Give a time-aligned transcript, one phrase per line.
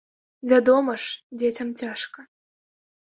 [0.53, 2.25] Вядома ж, дзецям цяжка.